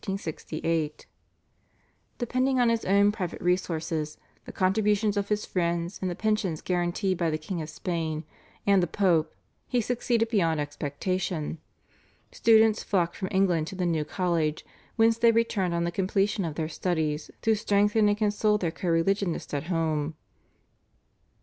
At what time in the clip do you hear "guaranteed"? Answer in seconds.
6.61-7.19